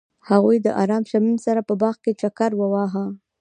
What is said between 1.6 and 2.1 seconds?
په باغ